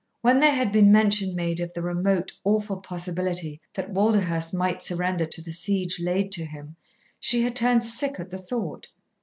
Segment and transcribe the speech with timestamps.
[0.21, 5.27] When there had been mention made of the remote, awful possibility that Walderhurst might surrender
[5.27, 6.75] to the siege laid to him,
[7.19, 8.87] she had turned sick at the thought.